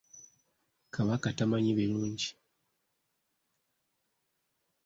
Kabaka 0.93 1.27
tamanyi 1.37 1.71
birungi. 1.77 2.29